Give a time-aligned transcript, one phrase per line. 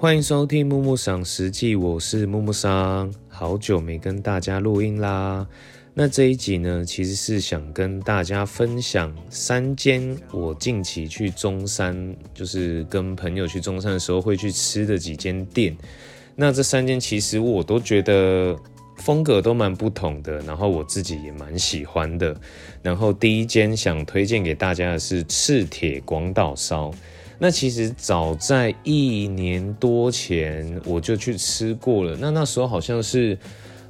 [0.00, 5.44] 欢迎收听木木赏实际，我是木木桑，好久没跟大家录音啦。
[5.92, 15.76] 那这一集呢，其实是想跟大家分享三间我近期去中山，就是跟朋友去中山的时候会去吃的几间店。
[16.36, 18.56] 那这三间其实我都觉得
[18.98, 22.40] 风格都蛮不同的，然后我自己也蛮喜欢的。
[22.82, 26.94] 然后第一间想推荐给大家的是赤铁广岛烧。
[27.40, 32.16] 那其实早在一年多前我就去吃过了。
[32.16, 33.38] 那那时候好像是，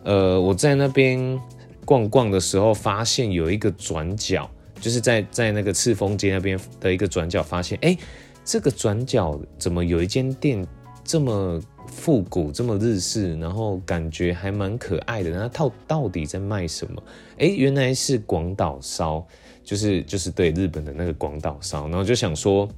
[0.04, 1.40] 呃，我在那边
[1.86, 7.96] 逛逛的时候，发现有一个转角，就是在在那个赤峰街那边的一个转角，发现，哎，
[8.44, 10.62] 这个转角怎么有一间店
[11.02, 15.30] 这么复古、这么日式，然后感觉还蛮可爱的。
[15.30, 17.02] 那到到底在卖什么？
[17.38, 19.26] 哎，原来是广岛烧，
[19.64, 21.88] 就是就是对日本的那个广岛烧。
[21.88, 22.68] 然后就想说。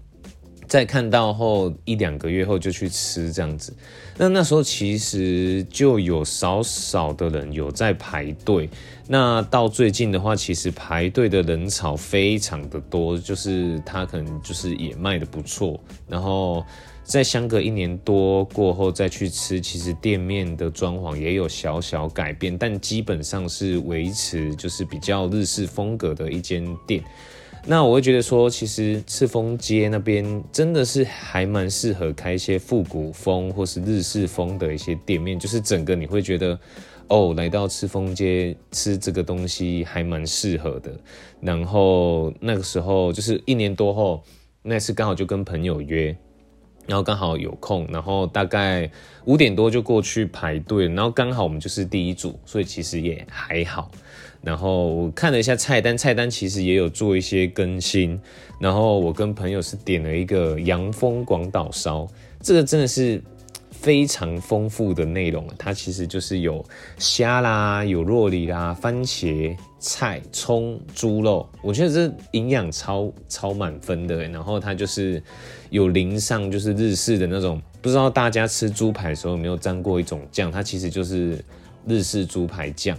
[0.71, 3.75] 在看到后一两个月后就去吃这样子，
[4.17, 8.71] 那那时候其实就有少少的人有在排队。
[9.09, 15.81] 那到最近的话，其实排队的人潮非常的多，就是它可能就是也卖的不错。
[16.07, 16.65] 然后
[17.03, 27.03] 在相隔一年多过后再去吃，其实店面的装潢也有小小改变，但基本上是维持就是比较日式风格的一间店。
[27.67, 36.59] 那我会觉得说，其实赤峰街那边真的是还蛮适合开一些复古风或是日式风的一些店面，就是整个你会觉得，
[37.09, 40.91] 哦，来到赤峰街吃这个东西还蛮适合的。
[41.41, 44.23] 然后那个时候就是一年多后，
[44.63, 46.17] 那次刚好就跟朋友约，
[46.91, 48.91] 然后刚好有空，然后大概
[49.25, 53.89] 五点多就过去排队，然后刚好我们就是第一组，所以其实也还好。
[54.43, 58.21] 然后我看了一下菜单，菜单其实也有做一些更新。
[58.59, 62.09] 然后我跟朋友是点了一个洋风广岛烧，
[62.43, 63.23] 这个真的是
[63.81, 65.47] 非常丰富的内容。
[65.59, 66.65] 它其实就是有
[66.99, 74.29] 虾啦，有肉里啦，番茄、菜、葱、猪肉，我觉得这营养超超满分的。
[74.29, 75.23] 然后它就是
[75.71, 80.51] 有淋上就是日式的那种，不知道大家吃猪排的时候有没有沾过一种酱？
[80.53, 81.45] 它其实就是
[81.87, 82.97] 日式猪排酱。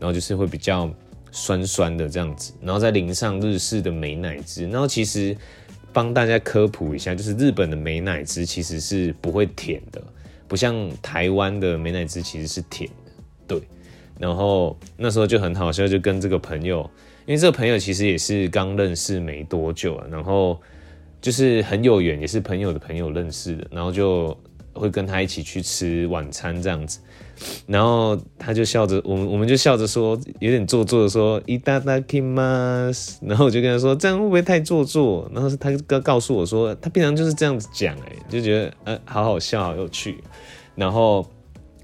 [0.00, 0.90] 然后就是会比较
[1.30, 4.64] 酸酸的这样子，然后再淋上日式的美乃滋。
[4.66, 5.34] 然后其实
[5.94, 10.02] 帮大家科普一下，就是日本的美乃滋其实是不会甜的，
[10.46, 13.12] 不像台湾的美乃滋其实是甜的。
[13.46, 13.62] 对，
[14.18, 16.88] 然后那时候就很好笑，就跟这个朋友，
[17.26, 20.60] 因为这个朋友其实也是刚认识没多久啊，然后
[21.20, 24.36] 就是很有缘，也是朋友的朋友认识的，然后就
[24.73, 26.99] 会跟他一起去吃晚餐这样子。
[27.67, 40.21] 然后他就笑着，我们我们就笑着说，有点做作的说“いただきます”，然后我就跟他说：“这样会不会太做作？”然后他告告诉我说，他平常就是这样子讲，哎，就觉得呃好好笑，好有趣。
[40.75, 41.25] 然后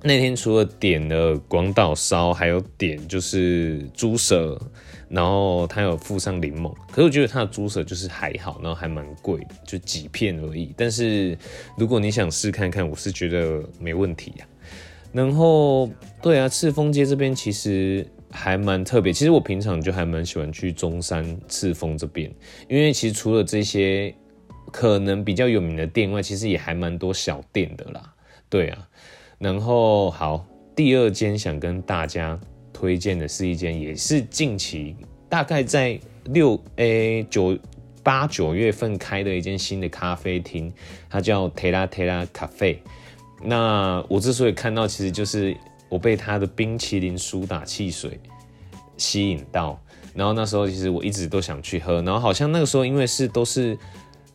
[0.04, 4.62] 那天除了点了广岛烧，还有点就是猪舌，
[5.11, 6.73] 然后他有附上柠檬。
[6.91, 10.73] 可是我觉得他的猪舌就是还好，然后还蛮贵，就几片而已。
[10.77, 11.37] 但是
[11.77, 14.47] 如果你想试看看，我是觉得没问题呀。
[15.13, 15.91] 然后，
[16.23, 19.13] 对啊，赤峰街这边其实还蛮特别。
[19.13, 22.33] 其实我平常就还蛮喜欢去中山赤峰这边，
[22.69, 24.15] 因为其实除了这些
[24.71, 28.15] 可能比较有名的店外，其实也还蛮多小店的啦。
[28.49, 28.89] 对啊，
[29.39, 30.47] 然后好，
[30.77, 32.39] 第二间想跟大家
[32.81, 34.97] 推荐的是一间，也是近期
[35.29, 37.55] 大概在六诶九
[38.03, 40.73] 八九月份开的一间新的咖啡厅，
[41.11, 42.79] 它叫 Tera Tera Cafe。
[43.43, 45.55] 那我之所以看到，其实就是
[45.91, 48.19] 我被它的冰淇淋苏打汽水
[48.97, 49.79] 吸引到，
[50.15, 53.77] 然后那时候其实我一直都想去喝，然后好像那个时候因为是都是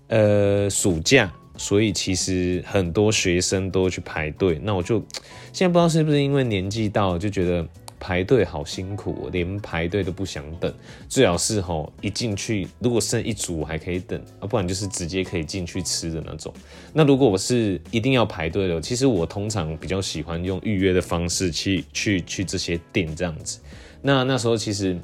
[0.09, 5.03] 呃暑假，所以其实很多学生都去排队，那我就
[5.51, 7.67] 现在不知道是不是因为年纪到，就觉得。
[8.05, 10.71] 排队好辛苦，连排队都不想等。
[11.09, 16.53] 最好是吼一进去，如果剩一组我还可以等，啊，不然就是直接可以进去吃的那种。
[16.93, 23.59] 那如果我是一定要排队的，其实我通常比较喜欢用预约的方式去去去这些店这样子。
[24.03, 24.95] 那那时候其实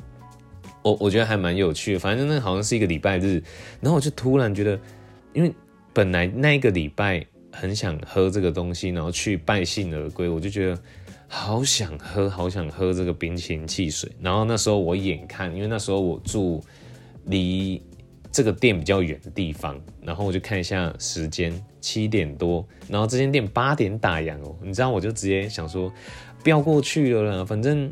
[0.84, 3.42] 我我觉得还蛮有趣的，反正那好像是一个礼拜日，
[3.80, 4.80] 然后我就突然觉得，
[5.34, 5.52] 因为
[5.92, 10.80] 本来那一个礼拜很想喝这个东西，然后去败兴而归，我就觉得。
[11.34, 14.12] 好想喝，好想喝这个冰淇淋汽水。
[14.20, 16.62] 然后那时候我眼看，因为那时候我住
[17.24, 17.82] 离
[18.30, 24.54] 这个店比较远的地方，然后我就看一下时间，七点多，然后这间店八点打烊哦。
[24.62, 25.90] 你知道，我就直接想说，
[26.44, 27.90] 不要过去了啦，反正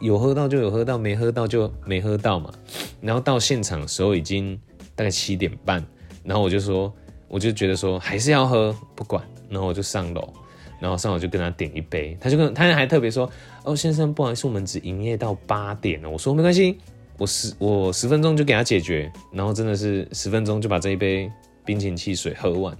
[0.00, 2.52] 有喝到就有喝到，没喝到就没喝到嘛。
[3.00, 4.56] 然后到现场的时候已经
[4.94, 5.84] 大概七点半，
[6.22, 6.94] 然后我就说，
[7.26, 9.20] 我就觉得说还是要喝，不管。
[9.48, 10.32] 然后我就上楼，
[10.78, 13.30] 然后上楼就跟他点一杯，他就跟他还特别说
[13.64, 16.78] ：“哦，先生，不好意思，我们只营业到八点了。”我说：“没关系，
[17.18, 21.30] 我十我十分钟就给他解决。”然后真的是十分钟就把这一杯
[21.64, 22.76] 冰淇淋汽水喝完。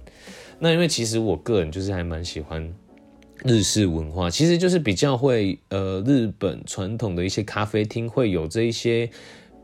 [0.59, 2.73] 那因为其实我个人就是还蛮喜欢
[3.43, 9.09] 日式文化，其实就是比较会呃日本传统的一些咖啡厅会有这一些。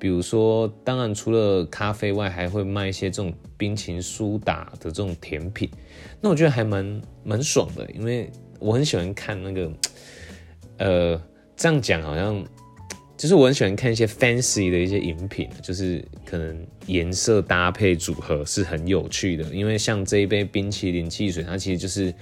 [0.04, 5.70] 比如说，当然除了咖啡外，还会卖一些这种冰淇淋苏打的这种甜品。
[6.20, 8.30] 那我觉得还蛮蛮爽的，因为
[8.60, 9.72] 我很喜欢看那个，
[10.80, 11.22] 呃，
[11.56, 12.44] 这样讲好像
[13.16, 19.46] 就是我很喜欢看一些 fancy 的一些饮品，就是可能颜色搭配组合是很有趣的。
[19.56, 22.14] 因为像这一杯冰淇淋汽水，它其实就是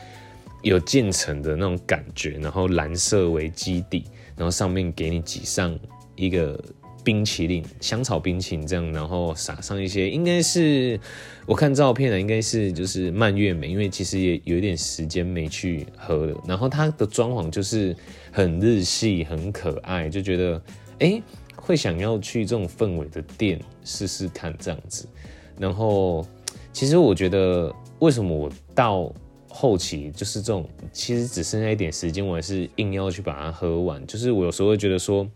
[0.61, 4.03] 有渐层的那种感觉，然后蓝色为基底，
[4.37, 5.75] 然后上面给你挤上
[6.15, 6.63] 一个。
[7.03, 11.00] 冰淇淋，香草冰淇淋这样，然后撒上一些，应该是
[11.45, 16.38] 我看照片的，应该是就是蔓越莓，因为其实也有一点时间没去喝了。
[16.48, 17.95] 然后它的装潢就是
[18.31, 20.62] 很日系，很可爱，就觉得
[21.00, 21.21] 哎，
[21.56, 25.07] 会想要去这种氛围的店试试看这样子。
[25.57, 26.25] 然后
[26.71, 29.12] 其实我觉得，为什么我到
[29.48, 34.06] 后期就是这种，其实只剩下一点时间，我还是硬要去把它喝完。
[34.06, 35.27] 就是我有时候会觉得说。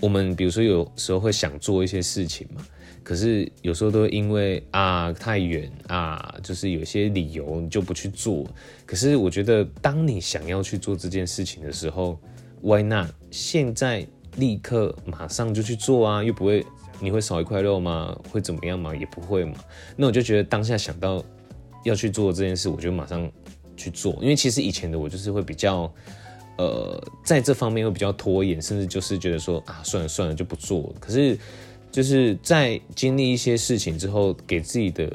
[0.00, 2.64] 我们比如说有时候会想做一些事情嘛，
[3.02, 8.46] 可是有时候都因为啊太远啊，就是有些理由你就不去做。
[8.84, 12.18] 可是我觉得，当你想要去做这件事情的时候
[12.62, 13.08] ，Why not？
[13.30, 16.64] 现在立刻马上就去做啊，又不会
[17.00, 18.16] 你会少一块肉吗？
[18.30, 18.94] 会怎么样吗？
[18.94, 19.54] 也不会嘛。
[19.96, 21.24] 那我就觉得当下想到
[21.84, 23.30] 要去做这件事，我就马上
[23.76, 24.18] 去做。
[24.20, 25.92] 因为其实以前的我就是会比较。
[26.58, 30.94] 呃，在这方面会比较拖延，甚至就是觉得说啊，算了算了就不做。
[30.98, 31.38] 可是
[31.92, 35.10] 就是在经历一些事情之后，给自己的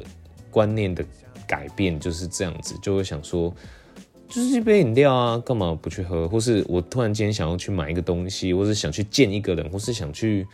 [0.51, 1.03] 观念的
[1.47, 3.51] 改变就是这样子，就会想说，
[4.29, 6.29] 就是一杯饮料啊，干嘛不去喝？
[6.29, 10.45] 或是我突然间想要去买一个东西，或是想去见一个人，或是想去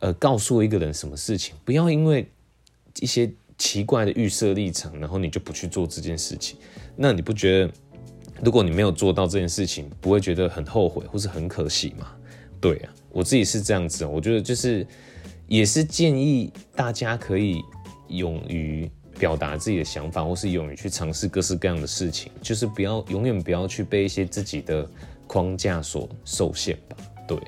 [0.00, 2.28] 呃告诉一个人什么事情，不要因为
[2.98, 6.58] 一些奇怪的预设立场，然后你就不去做这件事情。
[6.96, 7.72] 那你不觉得？
[8.44, 12.08] 如果你没有做到这件事情，不会觉得很后悔或是很可惜吗？
[12.60, 14.84] 对啊，我自己是这样子，我觉得就是
[15.46, 17.62] 也是建议大家可以
[18.08, 24.88] 勇于表达自己的想法，或是勇于去尝试各式各样的事情，就是不要永远不要去被一些自己的
[25.28, 26.96] 框架所受限吧。
[27.28, 27.38] 对，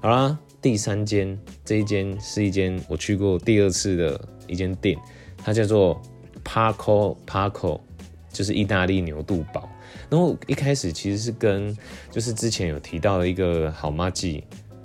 [0.00, 4.98] 好啦，第三间这一间是一间我去过第二次的一间店，
[5.38, 6.00] 它叫做
[6.44, 7.80] Paco Paco，
[8.32, 9.68] 就是意大利牛肚堡。
[10.10, 11.76] 然后一开始其实是跟
[12.10, 14.42] 就是之前有提到的一个好妈记，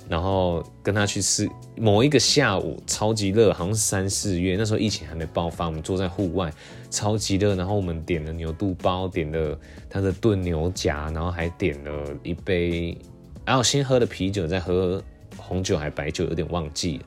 [0.07, 6.53] 然后跟他去吃某一个下午超级热，好像是三四月那时候疫情还没爆发，我们坐在户外
[6.91, 12.95] 超级热，然后我们点了牛肚包，点了他的炖牛夹，然后还点了一杯，
[13.43, 15.03] 然后先喝了啤酒，再喝
[15.35, 17.01] 红酒还白酒，有点忘记。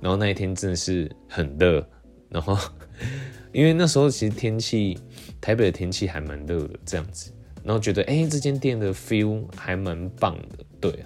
[0.00, 1.86] 然后那一天真的是很热，
[2.28, 2.58] 然后
[3.52, 4.98] 因为那时候其实天气
[5.40, 7.32] 台北的天气还蛮热的这样子。
[7.64, 11.04] 然后觉得哎，这间店的 feel 还蛮棒的，对。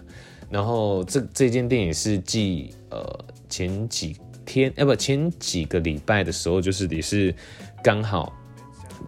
[0.49, 7.35] 然后这这间店也是继呃前几天哎不前几个礼拜的时候，就是也是
[7.83, 8.33] 刚好。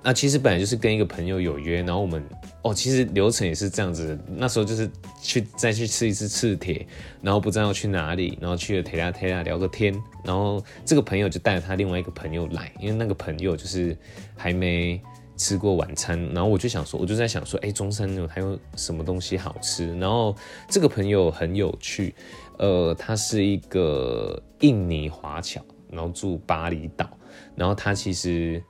[0.03, 2.23] 那其实本来就是跟一个朋友有约，然后我们
[2.63, 4.19] 哦，其实流程也是这样子。
[4.37, 4.91] 那时候就是
[5.23, 6.85] 去再去吃一次赤铁，
[7.23, 9.95] 然后不知道要去哪里，然后去了铁拉铁拉聊个天，
[10.25, 13.97] 然后这个朋友就带着他另外一个朋友来，因为那个朋友就是
[14.37, 15.01] 还没。
[15.39, 19.97] 吃过晚餐，然后我就想说，我就在想说，哎，中山有还有什么东西好吃？
[19.99, 20.35] 然后
[20.69, 22.13] 这个朋友很有趣，
[22.59, 27.09] 呃，他是一个印尼华侨，然后住巴厘岛，
[27.55, 28.61] 然后他其实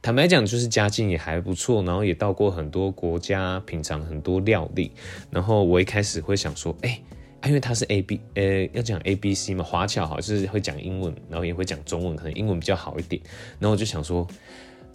[0.00, 4.92] 坦白讲，就是家境也还不错，然后也到过很多国家品尝很多料理。
[5.28, 7.02] 然后我一开始会想说，哎，
[7.44, 13.20] 因为他是 A B，呃，要讲 A B C 嘛，华侨好就是会讲英文，然后也会讲中文，可能英文比较好一点。
[13.58, 14.24] 然后我就想说。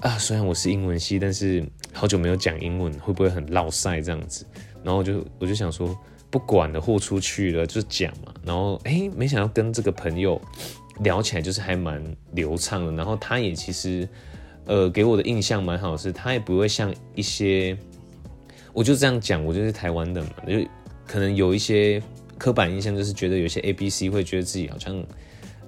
[0.01, 4.45] 啊，虽然我是英文系，但是好久没有讲英文，会不会很落塞这样子？
[4.83, 5.97] 然后我就我就想说，
[6.29, 8.31] 不管了，豁出去了，就讲嘛。
[8.45, 10.39] 然后哎，没想到跟这个朋友
[10.99, 12.91] 聊起来就是还蛮流畅的。
[12.91, 14.07] 然后他也其实
[14.65, 17.75] 呃给我的印象蛮好，是他也不会像一些，
[18.73, 20.53] 我就这样讲，我就是台湾的嘛，就
[21.07, 21.99] 可能有一些
[22.37, 25.03] 刻板印象，就是觉得有些 A B C 会觉得自己好像。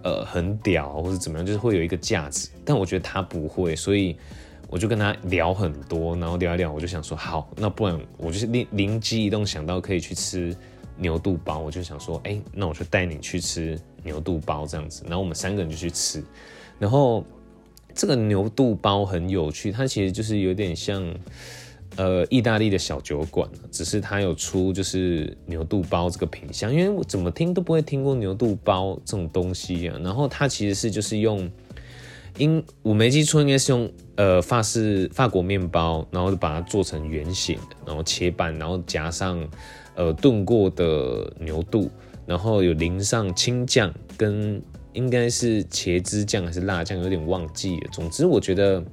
[0.03, 4.15] 呃，很屌，或者怎么样，就是会有一个价值，但我觉得他不会，所以
[4.69, 10.55] 我就跟他聊很多，然后聊一聊，我就想说，好，那不然我就是灵灵机一动想到可以去吃
[10.95, 16.23] 牛肚包，我就想说，哎，那我就带你去吃牛肚包这样子，然后我们三个人就去吃，
[16.77, 17.23] 然后
[17.93, 21.03] 这个牛肚包很有趣，它其实就是有点像，
[21.99, 29.99] 呃意大利的小酒馆，只是它有出就是牛肚包这个品相，因为我怎么听都不会听过牛肚包这种东西啊。
[30.01, 31.51] 然后它其实是就是用，
[32.37, 39.45] 因我没记错应该是用呃法式法国面包，然后把它做成圆形，然后切半，然后夹上
[39.95, 41.91] 呃炖过的牛肚，
[42.25, 44.61] 然后有淋上青酱跟。
[44.93, 47.89] 应该是茄汁酱还是辣酱，有点忘记了。
[47.91, 48.83] 总之，我觉得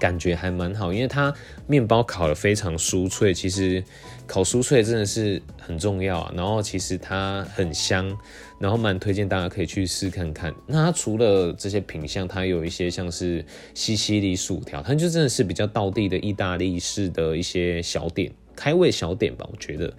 [0.00, 1.32] 感觉还蛮好，因为它
[1.68, 3.32] 面包烤的非常酥脆。
[3.32, 3.84] 其实
[4.26, 6.32] 烤酥脆真的是很重要啊。
[6.34, 8.16] 然后其实它很香，
[8.58, 10.52] 然后蛮推荐大家可以去试看看。
[10.66, 19.92] 那它除了这些品相，它有一些像是西西里薯条，它就真的是比较道地的意大利式的一些小点，开胃小点吧，我觉得。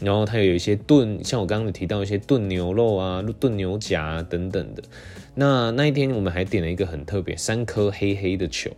[0.00, 4.82] 然后它有一些炖，像我刚刚提到一些炖牛肉啊、炖牛夹等等的。
[5.34, 8.70] 那那一天我们还点了一个很特别，三颗黑黑的球。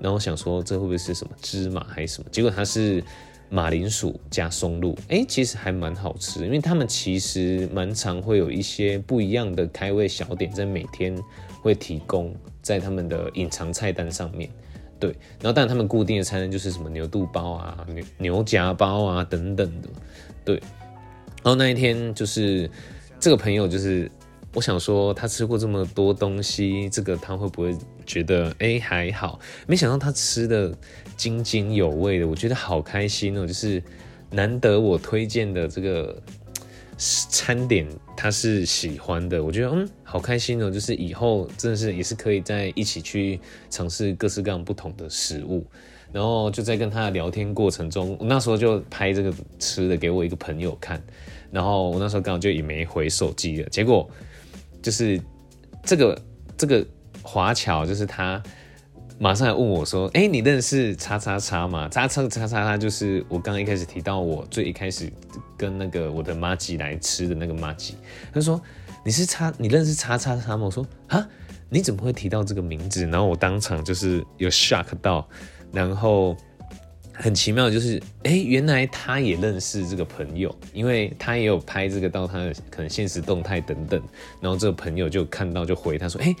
[0.00, 2.28] 然后想说这会不会是什么芝麻还是什么？
[2.32, 3.02] 结果它是
[3.48, 6.44] 马铃薯加松露，哎，其实还蛮好吃。
[6.44, 11.16] 因为他们其实蛮常会有一些不一样的开胃小点，在每天
[11.60, 14.48] 会提供在他们的隐藏菜单上面。
[15.00, 19.88] 对，然后但他们固定的菜单就是什么牛肚包啊、牛牛夹包啊等等的。
[20.44, 20.56] 对，
[21.42, 22.70] 然后那一天就是
[23.18, 24.10] 这个朋友，就是
[24.52, 29.38] 我想说他吃过这么多东西，这个他会不会觉得哎还好？
[29.66, 30.76] 没想到他吃的
[31.16, 33.46] 津津有味的，我觉得好开心哦！
[33.46, 33.82] 就是
[34.30, 36.20] 难得我推荐的这个
[36.98, 40.70] 餐点他是喜欢的，我觉得嗯好开心哦！
[40.70, 43.38] 就是以后真的是也是可以在一起去
[43.70, 45.64] 尝试各式各样不同的食物。
[46.12, 51.00] 然后就在跟他的聊天过程中，我那时候就拍这个吃的给我一个朋友看，
[51.52, 54.10] 然后我那时候刚好就也没回手机了，结果
[54.82, 55.20] 就是
[55.82, 56.22] 这个
[56.56, 56.86] 这个
[57.22, 58.42] 华侨，就是他
[59.18, 61.88] 马上来问我说：“哎，你认识叉叉叉吗？
[61.88, 65.12] 叉叉叉叉叉就是我刚刚一开始提到我最一开始
[65.56, 67.94] 跟那个我的妈吉来吃的那个妈吉。”
[68.32, 68.60] 他说
[69.04, 71.28] ：“你是叉，你认识叉叉叉吗？”我说：“啊，
[71.68, 75.28] 你怎么会提到这个名字？”然后我当场就是有 shock 到。
[75.72, 76.36] 然后
[77.20, 84.02] 很奇妙，就是哎，原来他也认识这个朋友，因为他也有拍这个到他的可能现实动态等等。
[84.40, 86.34] 然后这个朋友就看到就回他说：“哎，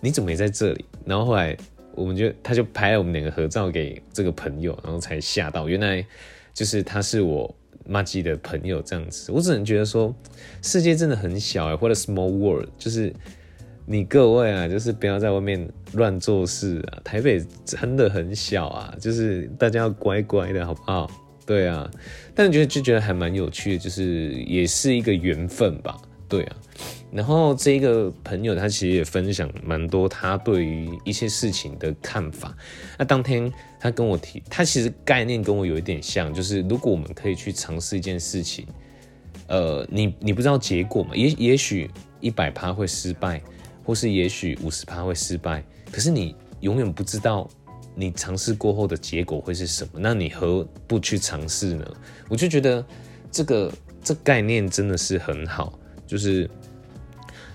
[0.00, 1.56] 你怎么也在这里？”然后后来
[1.94, 6.04] 我们就他就拍了我们两个合照给这个朋友，然后才吓到，原来
[6.52, 7.54] 就是他是我
[7.86, 9.30] 妈吉的朋友这样子。
[9.30, 10.12] 我只能觉得说，
[10.62, 13.14] 世界真的很小哎，或者 small world，就是。
[13.86, 17.00] 你各位啊，就是不要在外面乱做事啊！
[17.04, 21.10] 台北真的很小啊，就是大家要乖乖的，好不好？
[21.44, 21.90] 对啊，
[22.34, 26.56] 但觉得就觉得还蛮有趣的，就是也是一个缘分吧，对啊。
[27.12, 32.56] 然后这一个朋友他其实也分享蛮多他对于一些事情的看法。
[32.98, 38.66] 那当天他跟我提，他其实概念跟我有一点像，就是如果我们可以去尝试一件事情，
[39.46, 41.14] 呃，你你不知道结果嘛？
[41.14, 43.42] 也也许一百趴会失败。
[43.84, 45.62] 或是也许五十趴会失败，
[45.92, 47.48] 可是你永远不知道
[47.94, 51.86] 你尝试过后的结果会是什么，那你何不去尝试呢？
[52.28, 52.84] 我就觉得
[53.30, 53.70] 这个
[54.02, 56.48] 这概念真的是很好，就是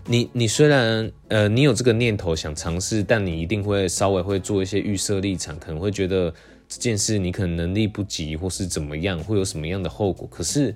[0.06, 6.32] 你你虽然呃你有这个念头想尝试，但你一定会稍微会做一些预设立场，可能会觉得
[6.68, 10.28] 这件事你可能能力不及，或是怎么样，会有什么样的后果。
[10.32, 10.76] 可是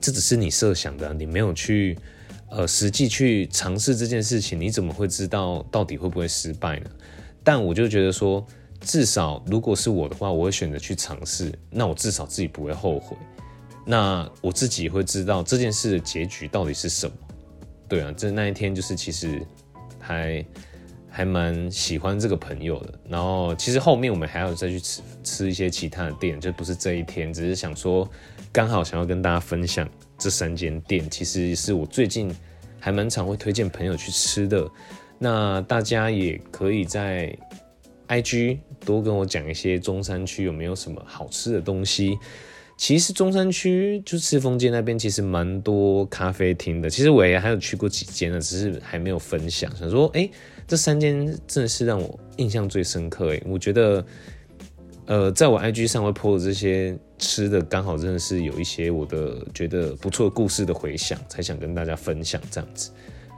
[0.00, 1.96] 这只是你设想的，你没有去。
[2.50, 6.90] 呃，实际去尝试这件事情，你怎么会知道到底会不会失败呢？
[7.44, 8.44] 但我就觉得说，
[8.80, 13.16] 至少如果是我的话，我会选择去尝试，那我至少自己不会后悔。
[13.84, 17.14] 那我自己会知道这件事的结局到底是什么。
[17.86, 19.42] 对啊，这那一天就是其实
[19.98, 20.44] 还
[21.08, 22.98] 还蛮喜欢这个朋友的。
[23.08, 28.08] 然后其实后面我们还要再去吃吃一些其他的店，就不是这一天，只是想说
[28.52, 29.88] 刚好想要跟大家分享。
[30.18, 32.34] 这三间店其实是我最近
[32.80, 34.68] 还蛮常会推荐朋友去吃的，
[35.18, 37.32] 那大家也可以在
[38.08, 42.18] IG 多跟我讲一些中山区有没有什么好吃的东西。
[42.76, 49.74] 其实中山区就赤峰街那边其实蛮多咖啡厅的，其实我也还有去过几间呢，只是还没有分享。
[49.76, 50.28] 想说，哎，
[50.66, 53.32] 这三间真的是让我印象最深刻。
[53.32, 54.04] 哎，我觉得。
[55.10, 62.90] 呃，在我 IG 上会 po 的这些吃的，刚好真的是有一些我的觉得不错故事的回想，才想跟大家分享这样子。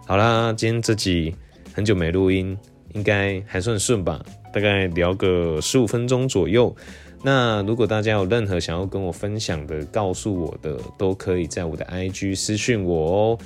[0.07, 1.35] 好啦，今天这集
[1.75, 2.57] 很久没录音，
[2.95, 6.75] 应该还算顺吧，大概聊个十五分钟左右。
[7.23, 13.39] 那如果大家有任何想要跟我分享的，告诉我的，都可以在我的 IG 私讯我哦。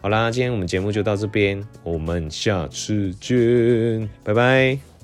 [0.00, 4.95] 好啦，今天我们节目就到这边，我们下次见，拜拜。